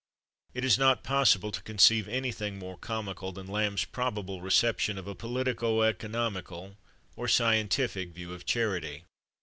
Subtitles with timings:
[0.55, 5.13] It is not possible to conceive anything more comical than Lamb's probable reception of a
[5.13, 6.75] politico economical
[7.15, 9.03] or scientific view of charity.